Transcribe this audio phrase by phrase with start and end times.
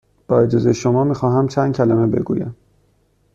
[0.27, 2.55] با اجازه شما، می خواهم چند کلمه بگویم.